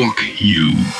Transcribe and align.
Fuck 0.00 0.40
you. 0.40 0.99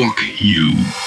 Fuck 0.00 0.40
you. 0.40 0.99